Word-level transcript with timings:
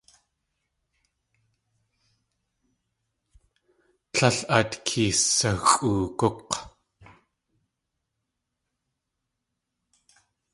Líl 4.17 4.37
át 4.57 4.71
keesaxʼoogúk̲! 4.87 6.53